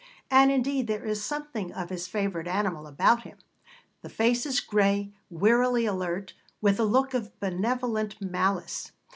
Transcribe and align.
And, 0.31 0.51
indeed, 0.51 0.87
there 0.87 1.05
is 1.05 1.23
something 1.23 1.71
of 1.73 1.91
his 1.91 2.07
favourite 2.07 2.47
animal 2.47 2.87
about 2.87 3.21
him. 3.21 3.37
The 4.01 4.09
face 4.09 4.47
is 4.47 4.59
grey, 4.59 5.13
wearily 5.29 5.85
alert, 5.85 6.33
with 6.59 6.79
a 6.79 6.85
look 6.85 7.13
of 7.13 7.39
benevolent 7.39 8.19
malice. 8.19 8.93